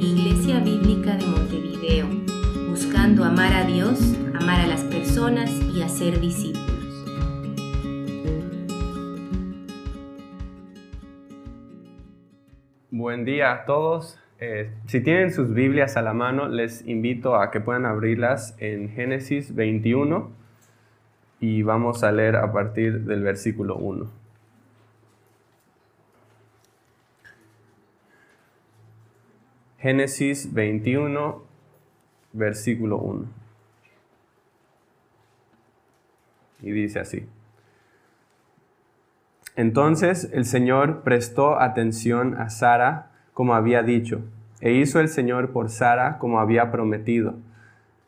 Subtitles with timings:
[0.00, 2.06] Iglesia Bíblica de Montevideo,
[2.68, 3.98] buscando amar a Dios,
[4.34, 6.68] amar a las personas y hacer discípulos.
[12.90, 14.18] Buen día a todos.
[14.40, 18.88] Eh, si tienen sus Biblias a la mano, les invito a que puedan abrirlas en
[18.90, 20.30] Génesis 21
[21.40, 24.27] y vamos a leer a partir del versículo 1.
[29.78, 31.40] Génesis 21,
[32.32, 33.26] versículo 1.
[36.62, 37.28] Y dice así.
[39.54, 44.22] Entonces el Señor prestó atención a Sara como había dicho,
[44.60, 47.36] e hizo el Señor por Sara como había prometido.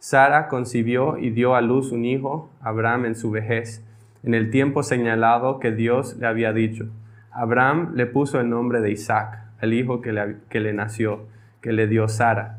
[0.01, 3.84] Sara concibió y dio a luz un hijo, Abraham en su vejez,
[4.24, 6.88] en el tiempo señalado que Dios le había dicho.
[7.30, 11.29] Abraham le puso el nombre de Isaac, el hijo que le, que le nació
[11.60, 12.59] que le dio Sara.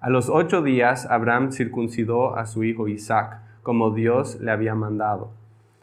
[0.00, 5.30] A los ocho días Abraham circuncidó a su hijo Isaac, como Dios le había mandado.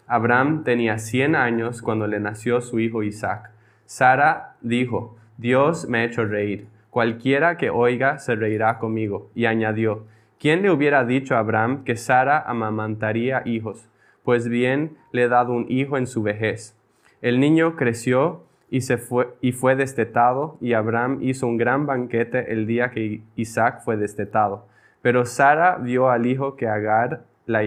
[0.08, 3.52] Abraham tenía cien años cuando le nació su hijo Isaac.
[3.86, 6.68] Sara dijo, Dios me ha hecho reír.
[6.90, 9.30] Cualquiera que oiga se reirá conmigo.
[9.36, 10.06] Y añadió,
[10.40, 13.88] ¿quién le hubiera dicho a Abraham que Sara amamantaría hijos?
[14.24, 16.76] Pues bien, le he dado un hijo en su vejez.
[17.22, 22.52] El niño creció y, se fue, y fue destetado, y Abraham hizo un gran banquete
[22.52, 24.66] el día que Isaac fue destetado.
[25.02, 27.64] Pero Sara vio al hijo que Agar la,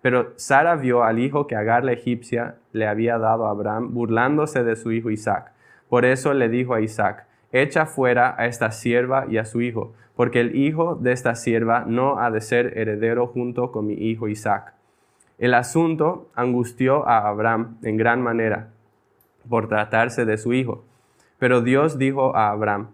[0.00, 4.64] pero Sara vio al hijo que Agar la egipcia le había dado a Abraham, burlándose
[4.64, 5.52] de su hijo Isaac.
[5.88, 9.92] Por eso le dijo a Isaac, echa fuera a esta sierva y a su hijo,
[10.16, 14.28] porque el hijo de esta sierva no ha de ser heredero junto con mi hijo
[14.28, 14.72] Isaac.
[15.38, 18.68] El asunto angustió a Abraham en gran manera
[19.50, 20.84] por tratarse de su hijo.
[21.38, 22.88] Pero Dios dijo a Abraham,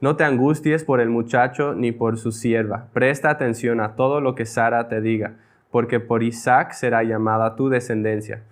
[0.00, 4.34] no te angusties por el muchacho ni por su sierva, presta atención a todo lo
[4.34, 5.34] que Sara te diga,
[5.70, 8.42] porque por Isaac será llamada tu descendencia.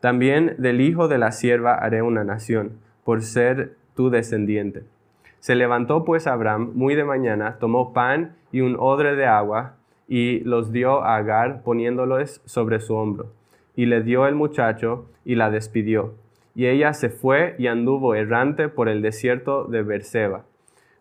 [0.00, 4.84] También del hijo de la sierva haré una nación, por ser tu descendiente.
[5.40, 9.74] Se levantó pues Abraham muy de mañana, tomó pan y un odre de agua,
[10.06, 13.26] y los dio a Agar poniéndolos sobre su hombro.
[13.74, 16.14] Y le dio el muchacho y la despidió
[16.54, 20.44] y ella se fue y anduvo errante por el desierto de Berseba.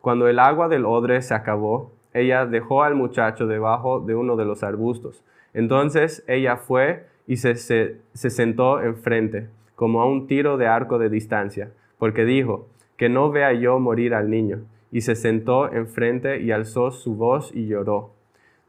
[0.01, 4.45] Cuando el agua del odre se acabó, ella dejó al muchacho debajo de uno de
[4.45, 5.23] los arbustos.
[5.53, 11.09] Entonces ella fue y se, se, sentó enfrente, como a un tiro de arco de
[11.09, 14.61] distancia, porque dijo, que no vea yo morir al niño.
[14.91, 18.11] Y se sentó enfrente y alzó su voz y lloró.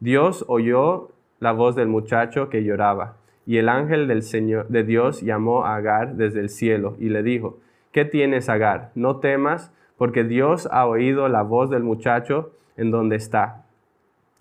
[0.01, 3.17] Dios oyó la voz del muchacho que lloraba
[3.47, 7.23] y el ángel del Señor de Dios llamó a Agar desde el cielo y le
[7.23, 7.59] dijo,
[7.93, 8.91] ¿qué tienes, Agar?
[8.95, 13.65] No temas, porque Dios ha oído la voz del muchacho en donde está.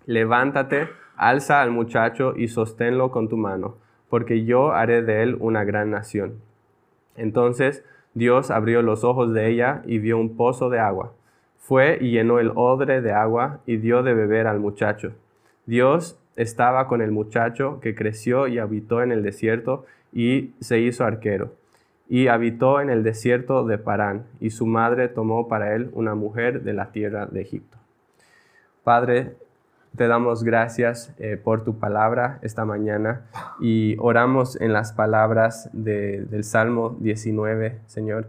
[0.05, 3.75] Levántate, alza al muchacho y sosténlo con tu mano,
[4.09, 6.35] porque yo haré de él una gran nación.
[7.15, 11.13] Entonces Dios abrió los ojos de ella y vio un pozo de agua.
[11.57, 15.13] Fue y llenó el odre de agua y dio de beber al muchacho.
[15.65, 21.05] Dios estaba con el muchacho que creció y habitó en el desierto y se hizo
[21.05, 21.53] arquero.
[22.09, 26.63] Y habitó en el desierto de Parán, y su madre tomó para él una mujer
[26.63, 27.77] de la tierra de Egipto.
[28.83, 29.35] Padre,
[29.95, 33.21] te damos gracias eh, por tu palabra esta mañana
[33.59, 38.27] y oramos en las palabras del Salmo 19, Señor.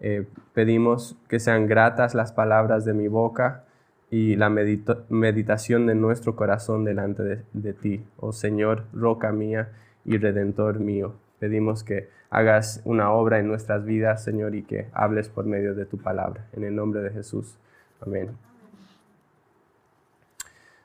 [0.00, 3.64] Eh, pedimos que sean gratas las palabras de mi boca
[4.12, 9.70] y la meditación de nuestro corazón delante de, ti, oh Señor, roca mía
[10.04, 11.14] y redentor mío.
[11.38, 15.86] Pedimos que hagas una obra en nuestras vidas, Señor, y que hables por medio de
[15.86, 16.44] tu palabra.
[16.52, 17.58] En el nombre de Jesús.
[18.02, 18.32] Amén.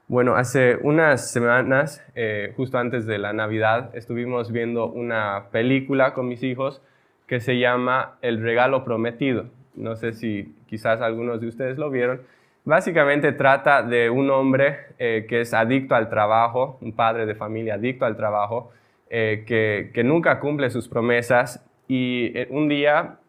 [0.08, 6.30] Bueno, hace unas semanas, eh, justo antes de la Navidad, estuvimos viendo una película con
[6.30, 6.82] mis hijos
[7.26, 9.50] que se llama El regalo prometido.
[9.76, 12.22] No sé si quizás algunos de ustedes lo vieron
[12.68, 17.76] Básicamente trata de un hombre eh, que es adicto al trabajo, un padre de familia
[17.76, 18.74] adicto al trabajo,
[19.10, 23.20] eh, que, nunca cumple sus promesas y eh, un día,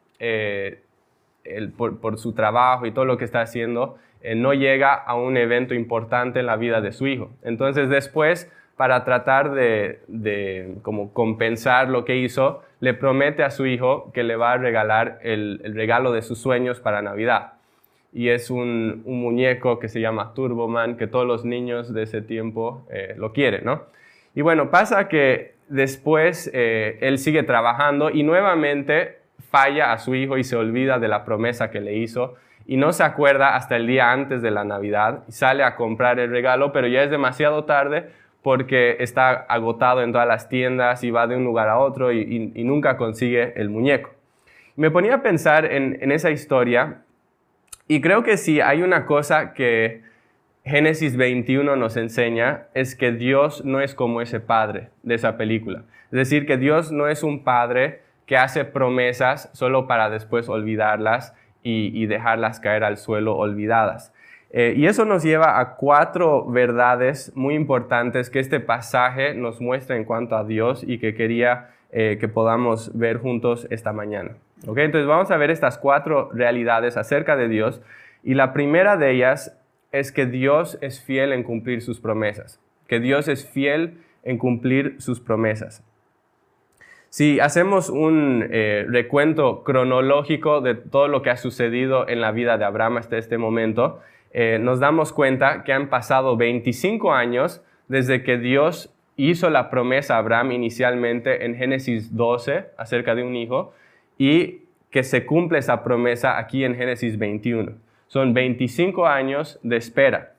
[1.76, 3.96] por, su trabajo y todo lo que está haciendo,
[4.34, 7.30] no llega a un evento importante en la vida de su hijo.
[7.44, 14.10] Entonces después, para tratar de, como compensar lo que hizo, le promete a su hijo
[14.12, 17.52] que le va a regalar el regalo de sus sueños para Navidad
[18.12, 22.86] y es un, muñeco que se llama Turboman, que todos los niños de ese tiempo
[22.90, 23.82] eh, lo quieren, ¿no?
[24.34, 29.18] Y bueno, pasa que después eh, él sigue trabajando y nuevamente
[29.50, 32.34] falla a su hijo y se olvida de la promesa que le hizo
[32.66, 36.18] y no se acuerda hasta el día antes de la Navidad y sale a comprar
[36.18, 38.10] el regalo, pero ya es demasiado tarde
[38.42, 42.38] porque está agotado en todas las tiendas y va de un lugar a otro y,
[42.64, 44.10] nunca consigue el muñeco.
[44.76, 47.02] Me ponía a pensar en, en esa historia
[47.88, 50.02] y creo que si hay una cosa que
[50.64, 55.84] Génesis 21 nos enseña es que Dios no es como ese padre de esa película.
[56.06, 61.34] Es decir, que Dios no es un padre que hace promesas solo para después olvidarlas
[61.62, 64.12] y, dejarlas caer al suelo olvidadas.
[64.50, 69.96] Eh, y eso nos lleva a cuatro verdades muy importantes que este pasaje nos muestra
[69.96, 74.36] en cuanto a Dios y que quería eh, que podamos ver juntos esta mañana.
[74.66, 74.84] ¿Okay?
[74.84, 77.82] Entonces vamos a ver estas cuatro realidades acerca de Dios
[78.22, 79.58] y la primera de ellas
[79.92, 84.96] es que Dios es fiel en cumplir sus promesas, que Dios es fiel en cumplir
[85.00, 85.84] sus promesas.
[87.10, 92.58] Si hacemos un eh, recuento cronológico de todo lo que ha sucedido en la vida
[92.58, 94.00] de Abraham hasta este momento,
[94.30, 100.16] eh, nos damos cuenta que han pasado 25 años desde que Dios hizo la promesa
[100.16, 103.72] a Abraham inicialmente en Génesis 12 acerca de un hijo
[104.18, 107.72] y que se cumple esa promesa aquí en Génesis 21.
[108.08, 110.34] Son 25 años de espera.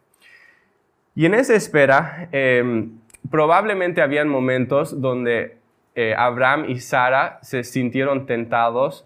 [1.16, 3.00] Y en esa espera, em,
[3.30, 5.58] probablemente habían momentos donde
[5.96, 9.06] eh, Abraham y Sara se sintieron tentados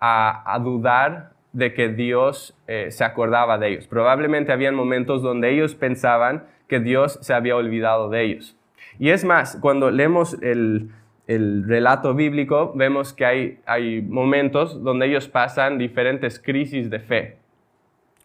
[0.00, 3.86] a, dudar de que Dios eh, se acordaba de ellos.
[3.86, 8.56] Probablemente habían momentos donde ellos pensaban que Dios se había olvidado de ellos.
[8.98, 10.90] Y es más, cuando leemos el,
[11.26, 17.36] relato bíblico, vemos que hay, hay momentos donde ellos pasan diferentes crisis de fe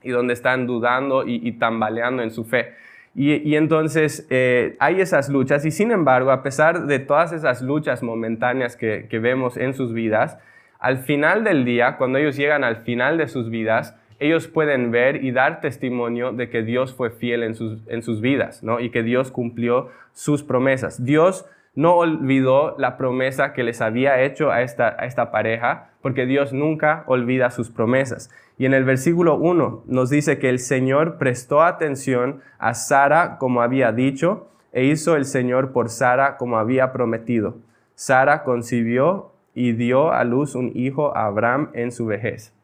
[0.03, 2.73] y donde están dudando y tambaleando en su fe.
[3.19, 8.03] Y, entonces eh, hay esas luchas y sin embargo, a pesar de todas esas luchas
[8.03, 10.37] momentáneas que, vemos en sus vidas,
[10.77, 15.23] al final del día, cuando ellos llegan al final de sus vidas, ellos pueden ver
[15.23, 18.79] y dar testimonio de que Dios fue fiel en sus, en sus vidas, ¿no?
[18.79, 21.03] Y que Dios cumplió sus promesas.
[21.03, 21.47] Dios
[21.77, 27.51] no olvidó la promesa que les había hecho a esta, pareja, porque Dios nunca olvida
[27.51, 28.31] sus promesas.
[28.57, 33.61] Y en el versículo 1 nos dice que el Señor prestó atención a Sara como
[33.61, 37.57] había dicho, e hizo el Señor por Sara como había prometido.
[37.93, 42.55] Sara concibió y dio a luz un hijo a Abraham en su vejez.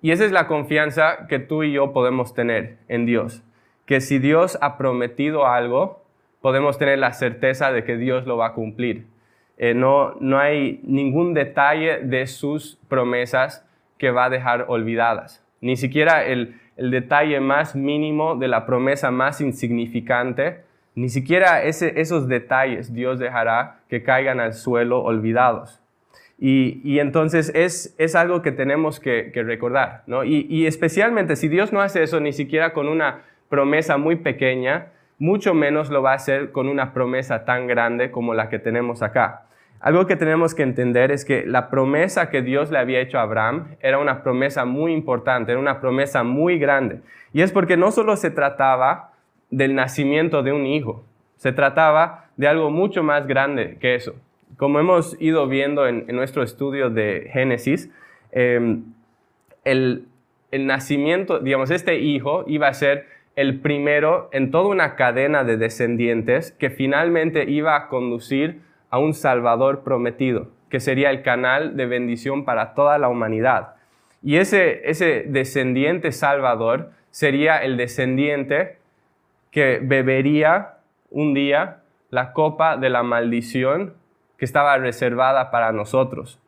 [0.00, 3.42] Y esa es la confianza que tú y yo podemos tener en Dios,
[3.86, 6.01] que si Dios ha prometido algo,
[6.42, 9.06] podemos tener la certeza de que Dios lo va a cumplir.
[9.56, 13.64] Eh, no, no hay ningún detalle de sus promesas
[13.96, 15.44] que va a dejar olvidadas.
[15.60, 20.62] Ni siquiera el, detalle más mínimo de la promesa más insignificante,
[20.96, 25.80] ni siquiera esos detalles Dios dejará que caigan al suelo olvidados.
[26.38, 30.24] Y, entonces es, es, algo que tenemos que, recordar, ¿no?
[30.24, 34.88] Y, y, especialmente si Dios no hace eso ni siquiera con una promesa muy pequeña,
[35.18, 39.02] mucho menos lo va a hacer con una promesa tan grande como la que tenemos
[39.02, 39.46] acá.
[39.82, 43.22] Algo que tenemos que entender es que la promesa que Dios le había hecho a
[43.22, 47.00] Abraham era una promesa muy importante, era una promesa muy grande.
[47.32, 49.12] Y es porque no solo se trataba
[49.50, 51.04] del nacimiento de un hijo,
[51.36, 54.14] se trataba de algo mucho más grande que eso.
[54.56, 57.90] Como hemos ido viendo en, nuestro estudio de Génesis,
[58.30, 58.84] em,
[59.64, 60.06] el,
[60.52, 65.56] el nacimiento, digamos, este hijo iba a ser el primero en toda una cadena de
[65.56, 68.60] descendientes que finalmente iba a conducir
[68.90, 73.74] a un Salvador prometido, que sería el canal de bendición para toda la humanidad.
[74.22, 78.78] Y ese, ese descendiente Salvador sería el descendiente
[79.50, 80.74] que bebería
[81.10, 81.78] un día
[82.10, 83.94] la copa de la maldición
[84.36, 86.38] que estaba reservada para nosotros,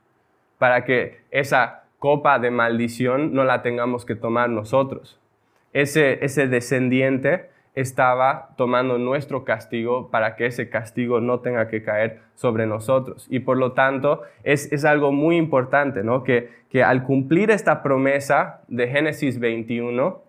[0.58, 5.18] para que esa copa de maldición no la tengamos que tomar nosotros
[5.74, 12.66] ese, descendiente estaba tomando nuestro castigo para que ese castigo no tenga que caer sobre
[12.66, 13.26] nosotros.
[13.28, 16.02] Y por lo tanto es, algo muy importante.
[16.24, 20.22] Que, al cumplir esta promesa de Génesis 21,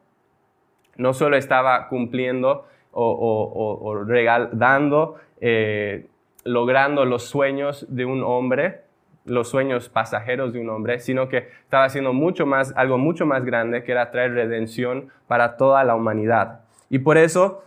[0.97, 6.07] no solo estaba cumpliendo o, o, regalando, eh,
[6.43, 8.84] logrando los sueños de un hombre,
[9.25, 13.43] los sueños pasajeros de un hombre, sino que estaba haciendo mucho más, algo mucho más
[13.43, 16.61] grande, que era traer redención para toda la humanidad.
[16.89, 17.63] Y por eso,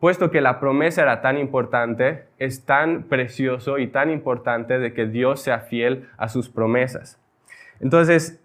[0.00, 5.06] puesto que la promesa era tan importante, es tan precioso y tan importante de que
[5.06, 7.20] Dios sea fiel a sus promesas.
[7.80, 8.42] Entonces,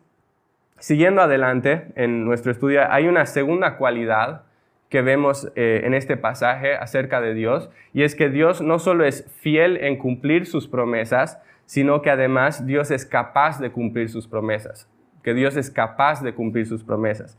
[0.79, 4.43] siguiendo adelante en nuestro estudio, hay una segunda cualidad
[4.89, 9.05] que vemos eh, en este pasaje acerca de Dios, y es que Dios no solo
[9.05, 14.27] es fiel en cumplir sus promesas, sino que además Dios es capaz de cumplir sus
[14.27, 14.89] promesas,
[15.21, 17.37] que Dios es capaz de cumplir sus promesas.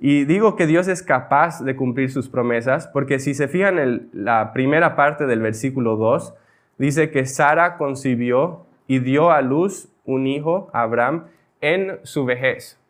[0.00, 4.08] Y digo que Dios es capaz de cumplir sus promesas porque si se fijan en
[4.12, 6.34] la primera parte del versículo 2,
[6.78, 11.26] dice que Sara concibió y dio a luz un hijo, Abraham,
[11.60, 12.80] en su vejez,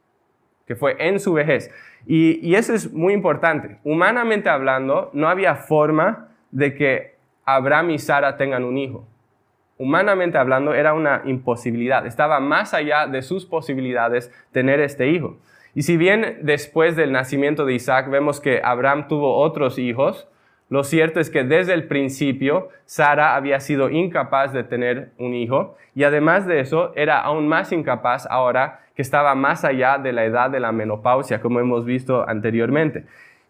[0.66, 1.71] que fue en su vejez.
[2.07, 3.78] Y, y, eso es muy importante.
[3.83, 9.07] Humanamente hablando, no había forma de que Abraham y Sara tengan un hijo.
[9.78, 12.06] Humanamente hablando, era una imposibilidad.
[12.06, 15.37] Estaba más allá de sus posibilidades tener este hijo.
[15.75, 20.26] Y si bien después del nacimiento de Isaac vemos que Abraham tuvo otros hijos,
[20.71, 25.76] lo cierto es que desde el principio Sara había sido incapaz de tener un hijo
[25.95, 30.25] y además de eso era aún más incapaz ahora que estaba más allá de la
[30.25, 33.04] edad de la menopausia, como hemos visto anteriormente.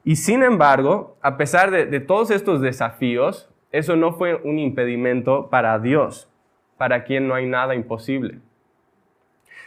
[0.05, 5.49] Y sin embargo, a pesar de, de todos estos desafíos, eso no fue un impedimento
[5.51, 6.29] para Dios,
[6.77, 8.39] para quien no hay nada imposible.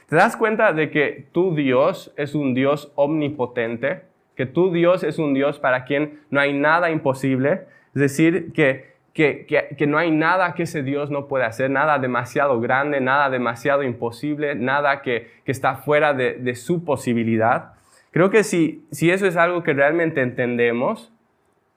[0.07, 4.01] ¿Te das cuenta de que tu Dios es un Dios omnipotente?
[4.35, 7.65] Que tu Dios es un Dios para quien no hay nada imposible.
[7.93, 12.59] Es decir, que, que, no hay nada que ese Dios no pueda hacer, nada demasiado
[12.59, 17.73] grande, nada demasiado imposible, nada que, está fuera de, su posibilidad.
[18.11, 21.13] Creo que si, si eso es algo que realmente entendemos,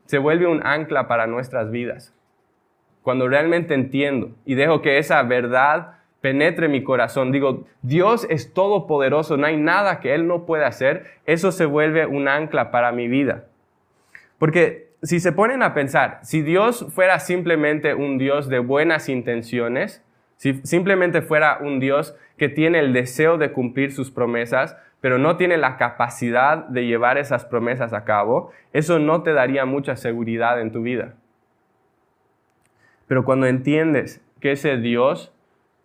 [0.06, 2.14] se vuelve un ancla para nuestras vidas.
[3.02, 9.36] Cuando realmente entiendo y dejo que esa verdad penetre mi corazón, digo, Dios es todopoderoso,
[9.36, 13.08] no hay nada que Él no pueda hacer, eso se vuelve un ancla para mi
[13.08, 13.44] vida.
[14.38, 20.04] Porque si se ponen a pensar, si Dios fuera simplemente un Dios de buenas intenciones,
[20.36, 25.36] si simplemente fuera un Dios que tiene el deseo de cumplir sus promesas, pero no
[25.36, 30.60] tiene la capacidad de llevar esas promesas a cabo, eso no te daría mucha seguridad
[30.60, 31.14] en tu vida.
[33.12, 35.34] Pero cuando entiendes que ese Dios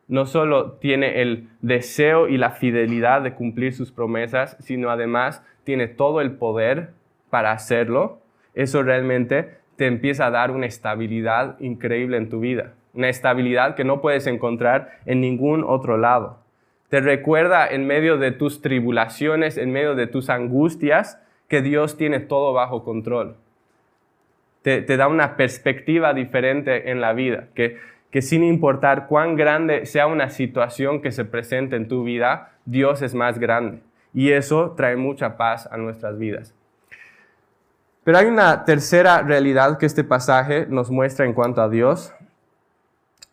[0.07, 5.89] no solo tiene el deseo y la fidelidad de cumplir sus promesas, sino además tiene
[5.89, 6.91] todo el poder
[7.29, 8.21] para hacerlo,
[8.53, 13.83] eso realmente te empieza a dar una estabilidad increíble en tu vida, una estabilidad que
[13.83, 16.39] no puedes encontrar en ningún otro lado.
[16.87, 22.21] Te recuerda en medio de tus tribulaciones, en medio de tus angustias, que Dios tiene
[22.21, 23.35] todo bajo control.
[24.61, 27.77] Te, da una perspectiva diferente en la vida, que
[28.11, 33.01] que sin importar cuán grande sea una situación que se presente en tu vida, Dios
[33.01, 33.81] es más grande.
[34.13, 36.53] Y eso trae mucha paz a nuestras vidas.
[38.03, 42.13] Pero hay una tercera realidad que este pasaje nos muestra en cuanto a Dios,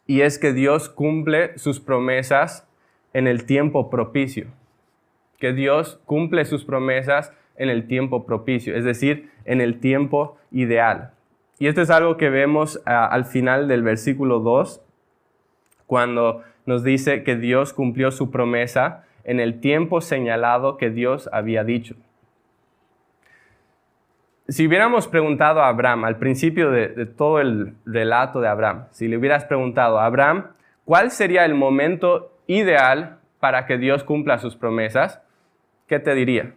[0.07, 2.67] y es que Dios cumple sus promesas
[3.13, 4.49] en el tiempo propicio.
[5.39, 11.13] Que Dios cumple sus promesas en el tiempo propicio, es decir, en el tiempo ideal.
[11.59, 14.81] Y esto es algo que vemos ah, al final del versículo 2,
[15.87, 21.65] cuando nos dice que Dios cumplió su promesa en el tiempo señalado que Dios había
[21.65, 21.95] dicho.
[24.49, 29.09] Si hubiéramos preguntado a Abraham al principio de, de todo el relato de Abraham, si
[29.09, 30.49] le hubieras preguntado a Abraham,
[30.85, 35.23] ¿cuál sería el momento ideal para que Dios cumpla sus promesas?
[35.87, 36.55] ¿Qué te diría?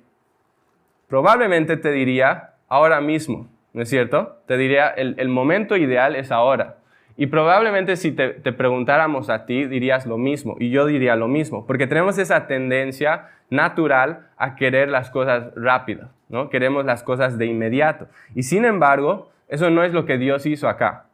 [1.08, 4.42] Probablemente te diría ahora mismo, ¿no es cierto?
[4.46, 6.78] Te diría, el, momento ideal es ahora.
[7.16, 11.66] Y probablemente si te, preguntáramos a ti, dirías lo mismo, y yo diría lo mismo,
[11.66, 16.50] porque tenemos esa tendencia natural a querer las cosas rápidas, ¿no?
[16.50, 18.08] Queremos las cosas de inmediato.
[18.36, 21.06] Y sin embargo, eso no es lo que Dios hizo acá.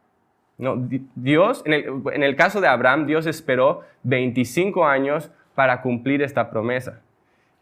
[0.58, 0.76] No,
[1.14, 7.00] Dios, en el, caso de Abraham, Dios esperó 25 años para cumplir esta promesa.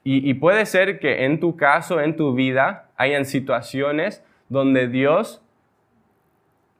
[0.04, 5.40] Y, puede ser que en tu caso, en tu vida, hayan situaciones donde Dios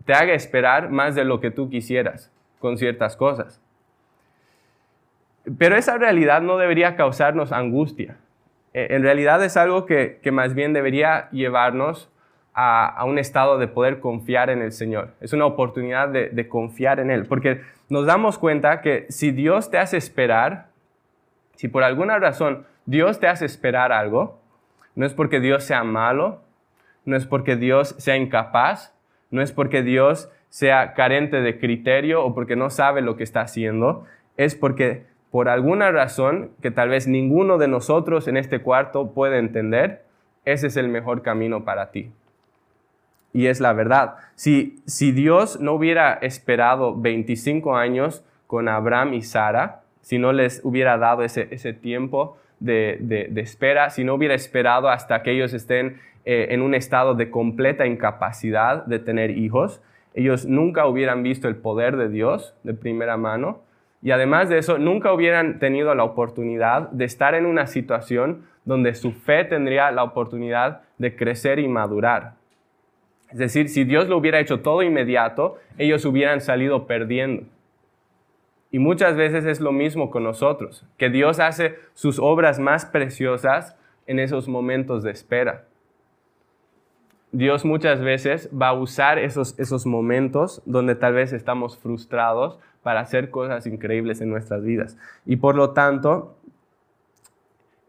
[0.05, 3.63] te haga esperar más de lo que tú quisieras con ciertas cosas.
[5.57, 8.17] Pero esa realidad no debería causarnos angustia.
[8.75, 12.11] E, en realidad es algo que, más bien debería llevarnos
[12.55, 15.15] a, un estado de poder confiar en el Señor.
[15.21, 19.71] Es una oportunidad de, de confiar en Él, porque nos damos cuenta que si Dios
[19.71, 20.67] te hace esperar,
[21.55, 24.41] si por alguna razón Dios te hace esperar algo,
[24.95, 26.41] no es porque Dios sea malo,
[27.05, 28.95] no es porque Dios sea incapaz,
[29.31, 33.41] no es porque Dios sea carente de criterio o porque no sabe lo que está
[33.41, 34.05] haciendo,
[34.37, 39.39] es porque por alguna razón que tal vez ninguno de nosotros en este cuarto puede
[39.39, 40.05] entender,
[40.45, 42.13] ese es el mejor camino para ti.
[43.33, 44.17] Y es la verdad.
[44.35, 50.61] Si, si Dios no hubiera esperado 25 años con Abraham y Sara, si no les
[50.65, 56.01] hubiera dado ese, ese tiempo de, espera, si no hubiera esperado hasta que ellos estén
[56.25, 59.83] eh, en un estado de completa incapacidad de tener hijos,
[60.15, 63.61] ellos nunca hubieran visto el poder de Dios de primera mano,
[64.05, 68.95] Y además de eso, nunca hubieran tenido la oportunidad de estar en una situación donde
[68.97, 72.33] su fe tendría la oportunidad de crecer y madurar.
[73.31, 77.45] Es decir, si Dios lo hubiera hecho todo inmediato, ellos hubieran salido perdiendo.
[78.73, 83.77] Y muchas veces es lo mismo con nosotros, que Dios hace sus obras más preciosas
[84.09, 85.67] en esos momentos de espera.
[87.31, 93.01] Dios muchas veces va a usar esos, esos momentos donde tal vez estamos frustrados para
[93.01, 94.99] hacer cosas increíbles en nuestras vidas.
[95.25, 96.37] Y por lo tanto,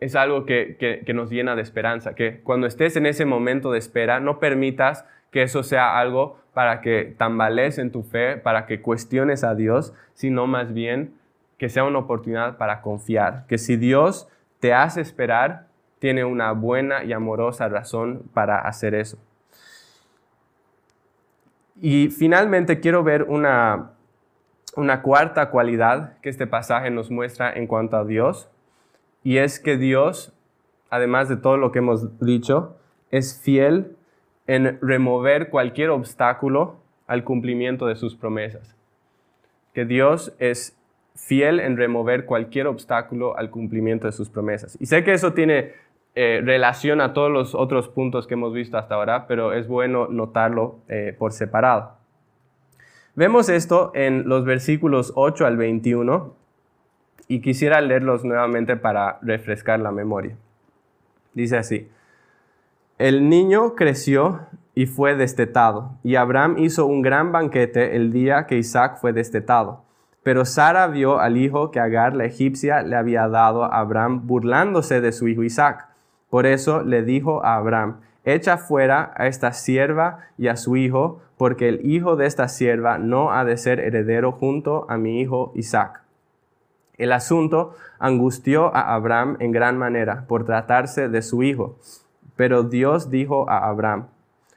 [0.04, 4.20] es algo que, nos llena de esperanza, que cuando estés en ese momento de espera,
[4.20, 9.44] no permitas que eso sea algo para que tambalees en tu fe, para que cuestiones
[9.44, 11.16] a Dios, sino más bien
[11.58, 14.28] que sea una oportunidad para confiar, que si Dios
[14.60, 15.68] te hace esperar,
[16.00, 19.18] tiene una buena y amorosa razón para hacer eso.
[21.82, 23.92] Y finalmente quiero ver una,
[24.76, 28.50] una cuarta cualidad que este pasaje nos muestra en cuanto a Dios,
[29.24, 30.34] y es que Dios,
[30.90, 32.78] además de todo lo que hemos dicho,
[33.10, 33.96] es fiel
[34.48, 38.76] en remover cualquier obstáculo al cumplimiento de sus promesas.
[39.74, 40.78] Que Dios es
[41.16, 44.78] fiel en remover cualquier obstáculo al cumplimiento de sus promesas.
[44.80, 45.74] Y sé que eso tiene
[46.16, 50.08] eh, relación a todos los otros puntos que hemos visto hasta ahora, pero es bueno
[50.08, 51.94] notarlo eh, por separado.
[53.16, 56.36] Vemos esto en los versículos 8 al 21
[57.28, 60.36] y quisiera leerlos nuevamente para refrescar la memoria.
[61.34, 61.88] Dice así,
[63.04, 68.58] el niño creció y fue destetado, y Abraham hizo un gran banquete el día que
[68.58, 69.84] Isaac fue destetado.
[70.24, 75.02] Pero Sara vio al hijo que Agar la egipcia le había dado a Abraham burlándose
[75.02, 75.90] de su hijo Isaac.
[76.30, 81.20] Por eso le dijo a Abraham, echa fuera a esta sierva y a su hijo,
[81.38, 85.52] porque el hijo de esta sierva no ha de ser heredero junto a mi hijo
[85.56, 86.04] Isaac.
[86.98, 91.76] El asunto angustió a Abraham en gran manera por tratarse de su hijo.
[92.36, 94.08] Pero Dios dijo a Abraham,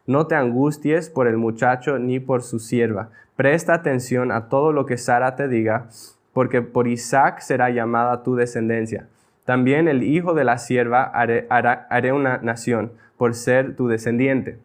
[0.06, 3.10] no te angusties por el muchacho ni por su sierva.
[3.34, 5.88] Presta atención a todo lo que Sara te diga,
[6.32, 9.08] porque por Isaac será llamada tu descendencia.
[9.44, 14.58] También el hijo de la sierva haré, haré una nación, por ser tu descendiente.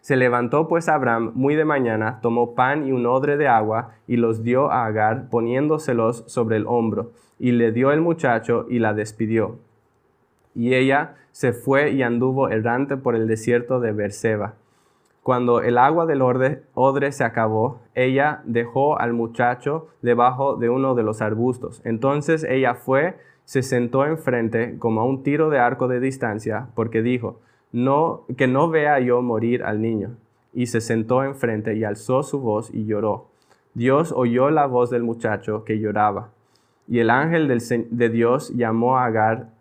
[0.00, 4.16] Se levantó pues Abraham muy de mañana, tomó pan y un odre de agua, y
[4.16, 8.92] los dio a Agar, poniéndoselos sobre el hombro, y le dio el muchacho y la
[8.92, 9.58] despidió.
[10.54, 14.54] Y ella se fue y anduvo errante por el desierto de Berseba.
[15.24, 21.02] Cuando el agua del odre se acabó, ella dejó al muchacho debajo de uno de
[21.02, 21.80] los arbustos.
[21.84, 27.00] Entonces ella fue, se sentó enfrente como a un tiro de arco de distancia, porque
[27.00, 27.40] dijo,
[27.72, 30.10] no, que no vea yo morir al niño.
[30.52, 33.28] Y se sentó enfrente y alzó su voz y lloró.
[33.72, 36.28] Dios oyó la voz del muchacho que lloraba.
[36.86, 39.53] Y el ángel de Dios llamó a Agar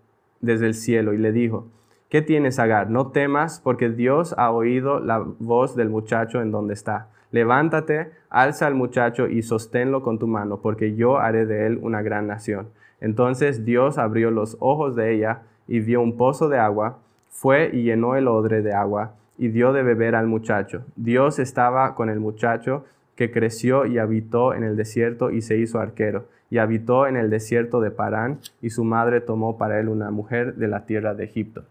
[0.43, 1.67] desde el cielo y le dijo,
[2.09, 2.91] ¿qué tienes Agar?
[2.91, 7.07] No temas porque Dios ha oído la voz del muchacho en donde está.
[7.31, 12.03] Levántate, alza al muchacho y sosténlo con tu mano, porque yo haré de él una
[12.03, 12.67] gran nación.
[13.01, 17.83] Entonces Dios abrió los ojos de ella y vio un pozo de agua fue y
[17.83, 20.83] llenó el odre de agua y dio de beber al muchacho.
[20.95, 25.79] Dios estaba con el muchacho que creció y habitó en el desierto y se hizo
[25.79, 30.11] arquero, y habitó en el desierto de Parán, y su madre tomó para él una
[30.11, 31.63] mujer de la tierra de Egipto.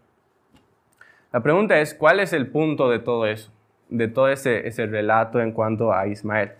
[1.31, 3.49] La pregunta es, ¿cuál es el punto de todo eso?
[3.87, 6.51] De todo ese, ese relato en cuanto a Ismael.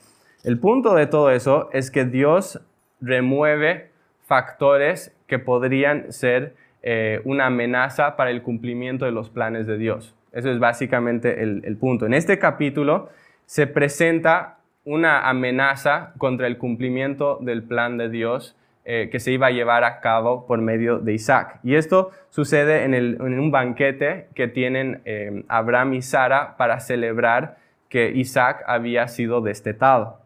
[0.45, 2.61] El punto de todo eso es que Dios
[3.01, 3.89] remueve
[4.21, 10.15] factores que podrían ser eh, una amenaza para el cumplimiento de los planes de Dios.
[10.31, 12.05] Eso es básicamente el, punto.
[12.05, 13.09] En este capítulo
[13.47, 19.47] se presenta una amenaza contra el cumplimiento del plan de Dios eh, que se iba
[19.47, 21.59] a llevar a cabo por medio de Isaac.
[21.63, 28.11] Y esto sucede en, un banquete que tienen eh, Abraham y Sara para celebrar que
[28.11, 30.19] Isaac había sido destetado.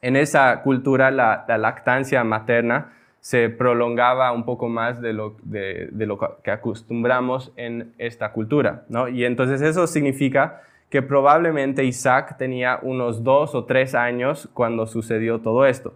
[0.00, 6.18] En esa cultura la lactancia materna se prolongaba un poco más de lo, de, lo
[6.42, 8.84] que acostumbramos en esta cultura.
[8.88, 9.08] ¿no?
[9.08, 15.40] Y entonces eso significa que probablemente Isaac tenía unos dos o tres años cuando sucedió
[15.40, 15.94] todo esto.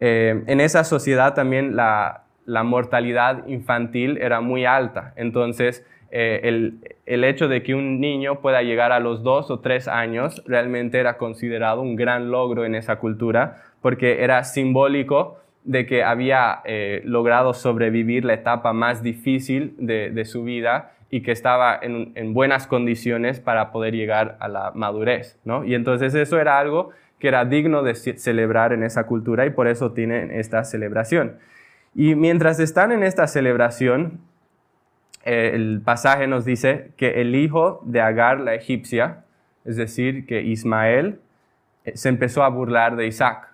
[0.00, 6.80] Eh, en esa sociedad también la, la, mortalidad infantil era muy alta, entonces eh, el,
[7.06, 11.00] el, hecho de que un niño pueda llegar a los dos o tres años realmente
[11.00, 17.02] era considerado un gran logro en esa cultura porque era simbólico de que había eh,
[17.04, 23.40] logrado sobrevivir la etapa más difícil de, su vida y que estaba en, buenas condiciones
[23.40, 25.64] para poder llegar a la madurez, ¿no?
[25.64, 29.68] Y entonces eso era algo que era digno de celebrar en esa cultura y por
[29.68, 31.38] eso tienen esta celebración.
[31.94, 34.20] Y mientras están en esta celebración,
[35.24, 39.24] eh, el pasaje nos dice que el hijo de Agar la egipcia,
[39.64, 41.20] es decir, que Ismael,
[41.84, 43.48] eh, se empezó a burlar de Isaac.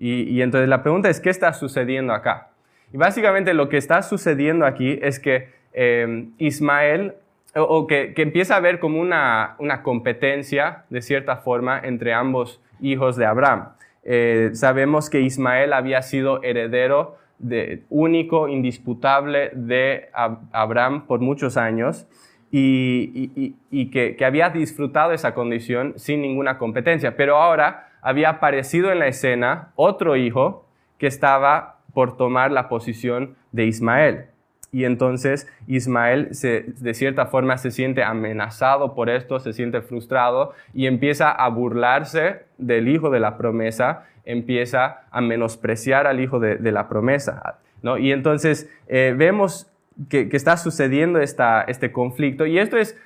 [0.00, 2.50] Y, entonces la pregunta es, ¿qué está sucediendo acá?
[2.92, 7.14] Y básicamente lo que está sucediendo aquí es que eh, Ismael
[7.54, 13.26] o, que, empieza a haber como una, competencia, de cierta forma, entre ambos hijos de
[13.26, 13.70] Abraham.
[14.04, 20.08] Eh, sabemos que Ismael había sido heredero de, único, indisputable de
[20.52, 22.06] Abraham por muchos años
[22.50, 23.54] y,
[23.90, 27.16] que, que, había disfrutado esa condición sin ninguna competencia.
[27.16, 30.66] Pero ahora había aparecido en la escena otro hijo
[30.98, 34.26] que estaba por tomar la posición de Ismael.
[34.70, 40.86] Y entonces Ismael de cierta forma se siente amenazado por esto, se siente frustrado y
[40.86, 46.88] empieza a burlarse del hijo de la promesa, empieza a menospreciar al hijo de, la
[46.88, 47.58] promesa.
[47.82, 47.96] ¿no?
[47.96, 49.70] Y entonces eh, vemos
[50.10, 52.96] que, está sucediendo este conflicto y esto es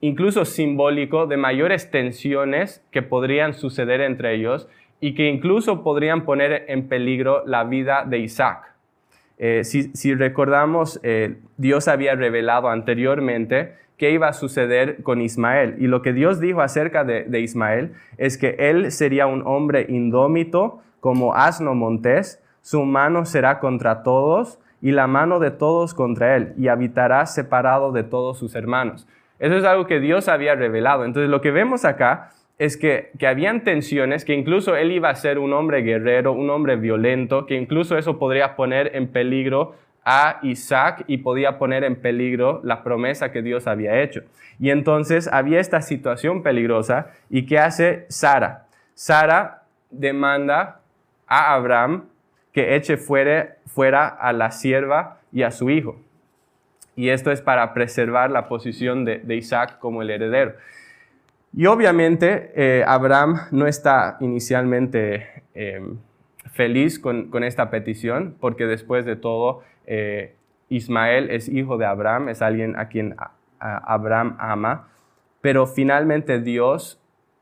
[0.00, 4.68] incluso simbólico de mayores tensiones que podrían suceder entre ellos
[5.00, 8.71] y que incluso podrían poner en peligro la vida de Isaac.
[9.44, 15.74] Eh, si, recordamos, eh, Dios había revelado anteriormente qué iba a suceder con Ismael.
[15.80, 20.80] Y lo que Dios dijo acerca de, Ismael es que él sería un hombre indómito
[21.00, 26.54] como asno montés, su mano será contra todos y la mano de todos contra él,
[26.56, 29.08] y habitará separado de todos sus hermanos.
[29.40, 31.04] Eso es algo que Dios había revelado.
[31.04, 35.14] Entonces lo que vemos acá es que, que habían tensiones, que incluso él iba a
[35.14, 40.38] ser un hombre guerrero, un hombre violento, que incluso eso podría poner en peligro a
[40.42, 44.22] Isaac y podía poner en peligro la promesa que Dios había hecho.
[44.58, 48.66] Y entonces había esta situación peligrosa y ¿qué hace Sara?
[48.94, 50.80] Sara demanda
[51.26, 52.04] a Abraham
[52.52, 55.96] que eche fuera, fuera a la sierva y a su hijo.
[56.94, 60.54] Y esto es para preservar la posición de, de Isaac como el heredero.
[61.54, 65.98] Y obviamente eh, Abraham no está inicialmente em,
[66.50, 70.34] feliz con, esta petición, porque después de todo, eh,
[70.70, 73.14] Ismael es hijo de Abraham, es alguien a quien
[73.58, 74.88] Abraham ama,
[75.42, 76.98] pero finalmente Dios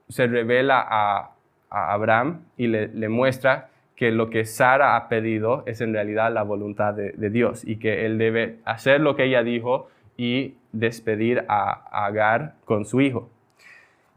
[0.08, 1.30] se revela a,
[1.72, 6.94] Abraham y le, muestra que lo que Sara ha pedido es en realidad la voluntad
[6.94, 12.06] de, de, Dios y que él debe hacer lo que ella dijo y despedir a
[12.06, 13.30] Agar con su hijo.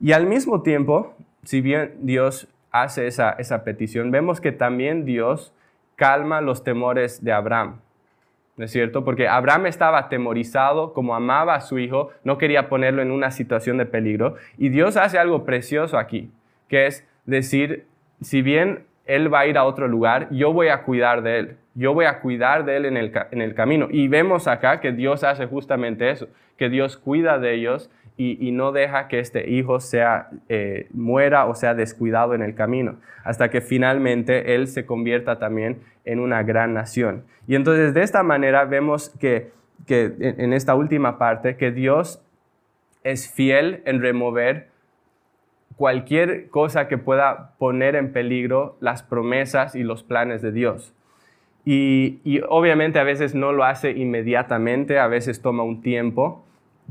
[0.03, 5.53] Y al mismo tiempo, si bien Dios hace esa, esa petición, vemos que también Dios
[5.95, 7.79] calma los temores de Abraham.
[8.57, 9.05] ¿No es cierto?
[9.05, 13.77] Porque Abraham estaba atemorizado, como amaba a su hijo, no quería ponerlo en una situación
[13.77, 14.35] de peligro.
[14.57, 16.29] Y Dios hace algo precioso aquí,
[16.67, 17.85] que es decir,
[18.19, 21.57] si bien él va a ir a otro lugar, yo voy a cuidar de él.
[21.75, 23.87] Yo voy a cuidar de él en el, en el camino.
[23.89, 28.71] Y vemos acá que Dios hace justamente eso, que Dios cuida de ellos y, no
[28.71, 33.59] deja que este hijo sea, eh, muera o sea descuidado en el camino, hasta que
[33.59, 37.23] finalmente él se convierta también en una gran nación.
[37.47, 39.51] Y entonces de esta manera vemos que,
[39.87, 42.21] que en esta última parte, que Dios
[43.03, 44.69] es fiel en remover
[45.75, 50.93] cualquier cosa que pueda poner en peligro las promesas y los planes de Dios.
[51.65, 56.45] Y, y, obviamente a veces no lo hace inmediatamente, a veces toma un tiempo,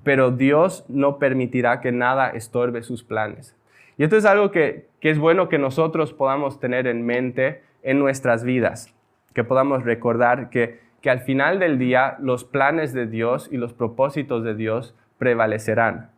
[0.05, 3.57] pero Dios no permitirá que nada estorbe sus planes.
[3.99, 8.45] Y esto es algo que, es bueno que nosotros podamos tener en mente en nuestras
[8.45, 8.95] vidas,
[9.35, 14.45] que podamos recordar que, al final del día los planes de Dios y los propósitos
[14.45, 16.11] de Dios prevalecerán.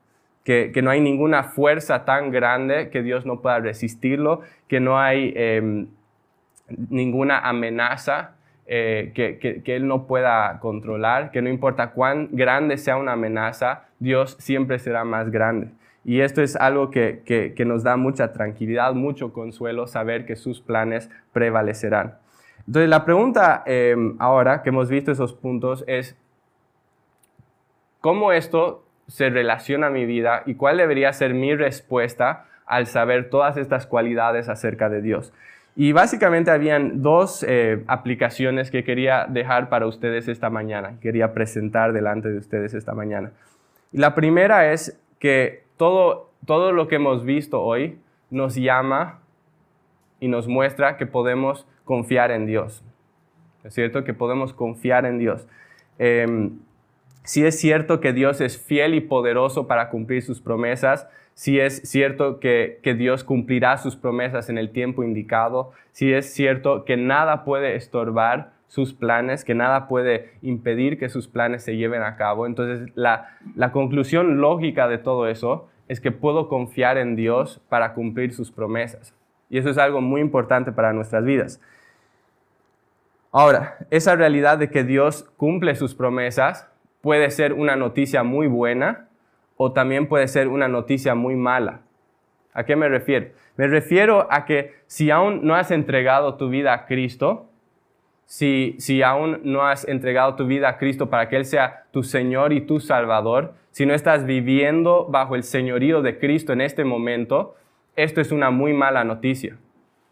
[0.45, 5.33] Que, no hay ninguna fuerza tan grande que Dios no pueda resistirlo, que no hay
[5.37, 5.89] em,
[6.69, 8.35] ninguna amenaza
[8.67, 14.37] eh, que, Él no pueda controlar, que no importa cuán grande sea una amenaza, Dios
[14.41, 15.69] siempre será más grande.
[16.05, 21.11] Y esto es algo que, nos da mucha tranquilidad, mucho consuelo, saber que sus planes
[21.33, 22.19] prevalecerán.
[22.67, 26.17] Entonces la pregunta em, ahora que hemos visto esos puntos es,
[28.01, 33.29] ¿cómo esto se relaciona a mi vida y cuál debería ser mi respuesta al saber
[33.29, 35.35] todas estas cualidades acerca de Dios?
[35.77, 41.93] Y básicamente habían dos eh, aplicaciones que quería dejar para ustedes esta mañana, quería presentar
[41.93, 43.33] delante de ustedes esta mañana.
[43.91, 47.99] La primera es que todo, todo lo que hemos visto hoy
[48.31, 49.21] nos llama
[50.21, 52.85] y nos muestra que podemos confiar en Dios.
[53.65, 54.05] ¿Es cierto?
[54.05, 55.49] Que podemos confiar en Dios.
[55.99, 56.59] Em,
[57.25, 61.83] si es cierto que Dios es fiel y poderoso para cumplir sus promesas, si es
[61.83, 66.97] cierto que, que, Dios cumplirá sus promesas en el tiempo indicado, si es cierto que
[66.97, 72.17] nada puede estorbar sus planes, que nada puede impedir que sus planes se lleven a
[72.17, 72.47] cabo.
[72.47, 77.95] Entonces, la, la conclusión lógica de todo eso es que puedo confiar en Dios para
[77.95, 79.15] cumplir sus promesas.
[79.51, 81.61] Y eso es algo muy importante para nuestras vidas.
[83.31, 86.69] Ahora, esa realidad de que Dios cumple sus promesas
[87.01, 89.09] puede ser una noticia muy buena
[89.57, 91.81] o también puede ser una noticia muy mala.
[92.53, 93.29] ¿A qué me refiero?
[93.57, 97.49] Me refiero a que si aún no has entregado tu vida a Cristo,
[98.27, 102.03] si, si aún no has entregado tu vida a Cristo para que Él sea tu
[102.03, 106.85] Señor y tu Salvador, si no estás viviendo bajo el señorío de Cristo en este
[106.85, 107.57] momento,
[107.97, 109.57] esto es una muy mala noticia.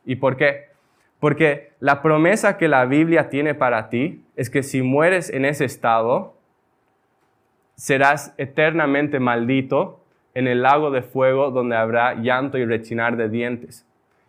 [0.04, 0.72] ¿Y por qué?
[1.20, 5.64] Porque la promesa que la Biblia tiene para ti es que si mueres en ese
[5.64, 6.34] estado,
[7.74, 10.04] serás eternamente maldito
[10.34, 13.86] en el lago de fuego donde habrá llanto y rechinar de dientes.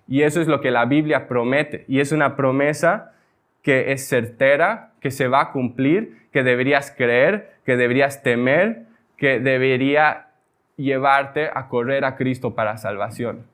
[0.08, 1.86] Y eso es lo que la Biblia promete.
[1.88, 3.14] Y es una promesa
[3.62, 8.84] que es certera, que se va a cumplir, que deberías creer, que deberías temer,
[9.18, 10.28] que debería
[10.76, 13.46] llevarte a correr a Cristo para salvación.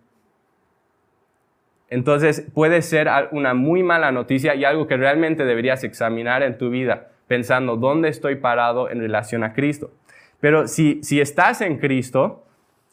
[1.89, 6.69] Entonces puede ser una muy mala noticia y algo que realmente deberías examinar en tu
[6.69, 9.92] vida, pensando dónde estoy parado en relación a Cristo.
[10.42, 12.44] Pero si, si estás en Cristo,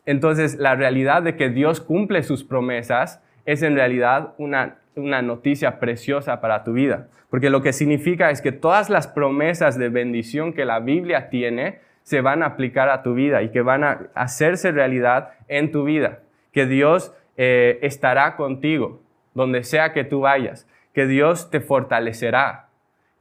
[0.05, 5.79] entonces la realidad de que Dios cumple sus promesas es en realidad una una noticia
[5.79, 10.53] preciosa para tu vida, porque lo que significa es que todas las promesas de bendición
[10.53, 14.09] que la Biblia tiene se van a aplicar a tu vida y que van a
[14.15, 16.21] hacerse realidad en tu vida,
[16.53, 19.03] que Dios eh, estará contigo
[19.35, 22.69] donde sea que tú vayas, que Dios te fortalecerá,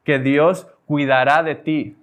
[0.06, 1.98] que Dios cuidará de ti,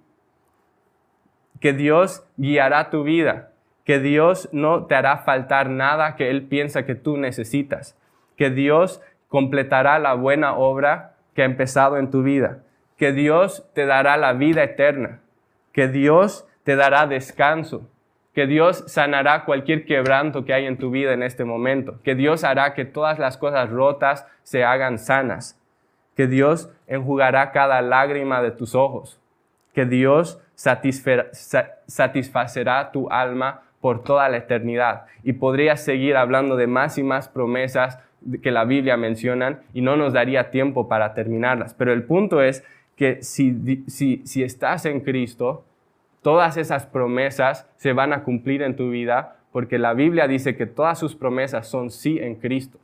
[1.61, 3.51] que Dios guiará tu vida,
[3.85, 7.97] que Dios no te hará faltar nada que Él piensa que tú necesitas,
[8.37, 12.59] que Dios completará la buena obra que ha empezado en tu vida,
[12.97, 15.21] que Dios te dará la vida eterna,
[15.73, 17.89] que Dios te dará descanso,
[18.35, 22.45] que Dios sanará cualquier quebranto que hay en tu vida en este momento, que Dios
[22.45, 25.61] hará que todas las cosas rotas se hagan sanas,
[26.17, 29.21] que Dios enjugará cada lágrima de tus ojos,
[29.75, 30.41] que Dios
[31.87, 35.07] satisfacerá tu alma por toda la eternidad.
[35.23, 37.99] Y podrías seguir hablando de más y más promesas
[38.43, 41.75] que la Biblia mencionan y no nos daría tiempo para terminarlas.
[41.75, 42.65] Pero el punto es
[42.97, 45.65] que si, si, si estás en Cristo,
[46.23, 50.67] todas esas promesas se van a cumplir en tu vida porque la Biblia dice que
[50.67, 52.79] todas sus promesas son sí en Cristo.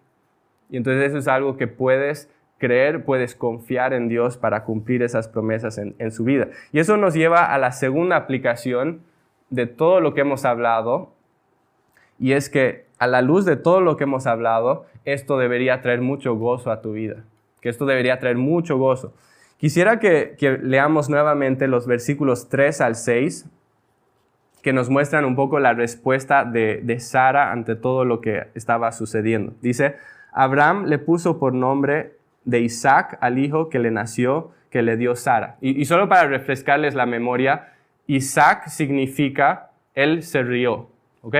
[0.69, 5.29] Y entonces eso es algo que puedes creer, puedes confiar en Dios para cumplir esas
[5.29, 6.49] promesas en, en, su vida.
[6.73, 9.03] Y eso nos lleva a la segunda aplicación
[9.51, 11.12] de todo lo que hemos hablado,
[12.18, 16.01] y es que a la luz de todo lo que hemos hablado, esto debería traer
[16.01, 17.25] mucho gozo a tu vida,
[17.61, 19.14] que esto debería traer mucho gozo.
[19.57, 23.47] Quisiera que, leamos nuevamente los versículos 3 al 6,
[24.62, 28.92] que nos muestran un poco la respuesta de, de Sara ante todo lo que estaba
[28.92, 29.55] sucediendo.
[29.62, 29.94] Dice,
[30.33, 32.17] Abraham le puso por nombre
[32.49, 35.57] de Isaac al hijo que le nació, que le dio Sara.
[35.61, 37.75] Y, y solo para refrescarles la memoria,
[38.07, 40.89] Isaac significa él se rió,
[41.21, 41.37] ¿ok?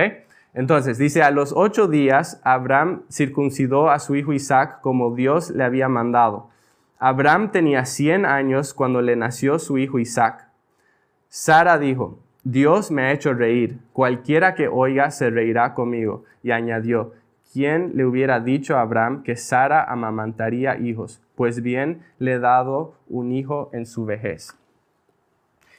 [0.53, 5.63] Entonces dice, a los ocho días Abraham circuncidó a su hijo Isaac como Dios le
[5.63, 6.49] había mandado.
[6.99, 10.47] Abraham tenía cien años cuando le nació su hijo Isaac.
[11.27, 16.23] Sara dijo, Dios me ha hecho reír, cualquiera que oiga se reirá conmigo.
[16.43, 17.13] Y añadió,
[17.51, 21.21] ¿quién le hubiera dicho a Abraham que Sara amamantaría hijos?
[21.35, 24.57] Pues bien, le he dado un hijo en su vejez.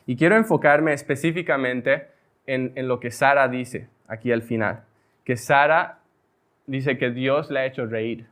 [0.07, 2.09] Y quiero enfocarme específicamente
[2.47, 4.85] en, en lo que Sara dice aquí al final,
[5.25, 6.01] que Sara
[6.67, 8.27] dice que Dios le ha hecho reír.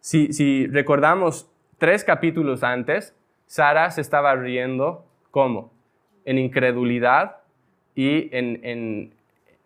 [0.00, 3.14] Si, si recordamos tres capítulos antes,
[3.46, 5.72] Sara se estaba riendo, ¿cómo?
[6.24, 7.36] En incredulidad
[7.94, 9.14] y en,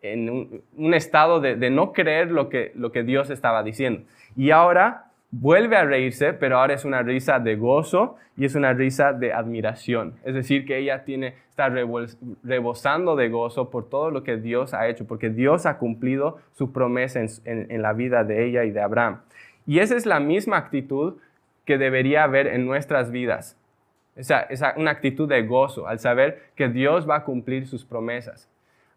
[0.03, 4.03] un, estado de, de, no creer lo que, lo que Dios estaba diciendo.
[4.37, 8.73] Y ahora vuelve a reírse, pero ahora es una risa de gozo y es una
[8.75, 10.15] risa de admiración.
[10.25, 14.89] Es decir, que ella tiene, está rebosando de gozo por todo lo que Dios ha
[14.89, 19.23] hecho, porque Dios ha cumplido su promesa en, la vida de ella y de Abraham.
[19.67, 21.15] Y esa es la misma actitud
[21.65, 23.59] que debería haber en nuestras vidas.
[24.17, 28.52] Esa, esa, una actitud de gozo al saber que Dios va a cumplir sus promesas.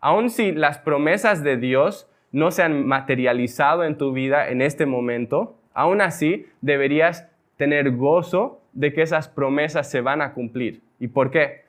[0.06, 4.86] Aun si las promesas de Dios no se han materializado en tu vida en este
[4.86, 10.82] momento, Aún así, deberías tener gozo de que esas promesas se van a cumplir.
[11.00, 11.66] ¿Y por qué?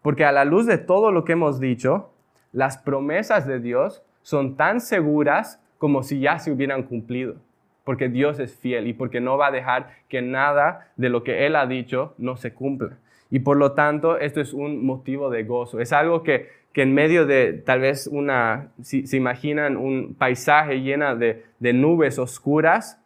[0.00, 2.10] Porque a la luz de todo lo que hemos dicho,
[2.52, 7.34] las promesas de Dios son tan seguras como si ya se hubieran cumplido.
[7.82, 11.44] Porque Dios es fiel y porque no va a dejar que nada de lo que
[11.44, 12.96] Él ha dicho no se cumpla.
[13.28, 15.80] Y por lo tanto, esto es un motivo de gozo.
[15.80, 20.80] Es algo que, que en medio de tal vez una, si se imaginan un paisaje
[20.80, 22.98] lleno de, de nubes oscuras,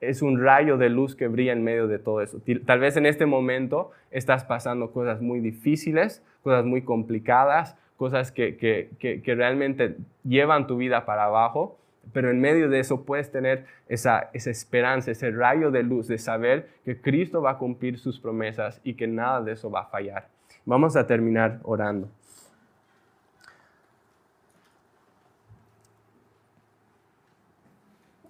[0.00, 2.40] es un rayo de luz que brilla en medio de todo eso.
[2.64, 8.56] Tal vez en este momento estás pasando cosas muy difíciles, cosas muy complicadas, cosas que,
[8.56, 11.78] que, que, realmente llevan tu vida para abajo,
[12.12, 16.18] pero en medio de eso puedes tener esa, esa esperanza, ese rayo de luz de
[16.18, 19.86] saber que Cristo va a cumplir sus promesas y que nada de eso va a
[19.86, 20.28] fallar.
[20.66, 22.08] Vamos a terminar orando.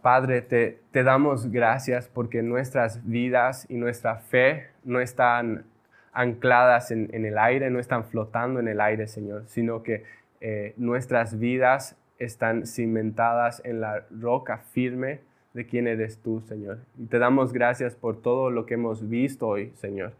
[0.07, 5.64] Padre, te, damos gracias porque nuestras vidas y nuestra fe no están
[6.12, 10.05] ancladas en, el aire, no están flotando en el aire, Señor, sino que
[10.40, 15.23] eh, nuestras vidas están cimentadas en la roca firme
[15.55, 16.79] de quién eres tú, Señor.
[16.97, 20.12] Y te damos gracias por todo lo que hemos visto hoy, Señor,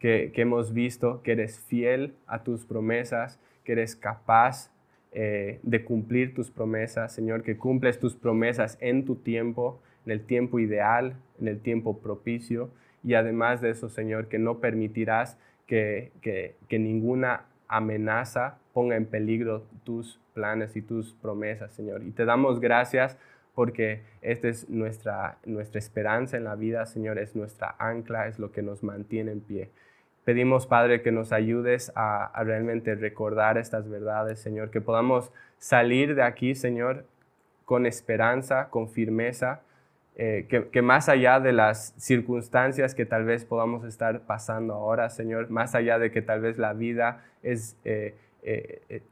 [0.00, 4.72] que, que hemos visto que eres fiel a tus promesas, que eres capaz
[5.12, 10.20] eh, de cumplir tus promesas, Señor, que cumples tus promesas en tu tiempo, en el
[10.24, 12.70] tiempo ideal, en el tiempo propicio.
[13.02, 19.66] Y además de eso, Señor, que no permitirás que, que, ninguna amenaza ponga en peligro
[19.84, 22.02] tus planes y tus promesas, Señor.
[22.02, 23.16] Y te damos gracias
[23.54, 28.52] porque esta es nuestra, nuestra esperanza en la vida, Señor, es nuestra ancla, es lo
[28.52, 29.70] que nos mantiene en pie.
[30.30, 36.22] Pedimos, Padre, que nos ayudes a, realmente recordar estas verdades, Señor, que podamos salir de
[36.22, 37.04] aquí, Señor,
[37.64, 39.62] con esperanza, con firmeza,
[40.14, 45.50] eh, que, más allá de las circunstancias que tal vez podamos estar pasando ahora, Señor,
[45.50, 48.14] más allá de que tal vez la vida es, eh,
[48.44, 49.02] eh,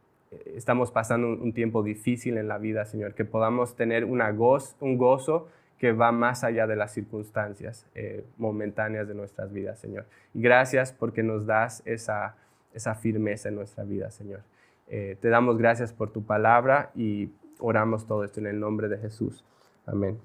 [0.55, 4.97] estamos pasando un, tiempo difícil en la vida, Señor, que podamos tener una goz, un
[4.97, 5.49] gozo
[5.79, 10.07] que va más allá de las circunstancias eh, momentáneas de nuestras vidas, Señor.
[10.35, 12.37] Y gracias porque nos das esa,
[12.75, 14.41] esa firmeza en nuestra vida, Señor.
[14.89, 18.99] Eh, te damos gracias por tu palabra y oramos todo esto en el nombre de
[18.99, 19.45] Jesús.
[19.87, 20.19] Amén.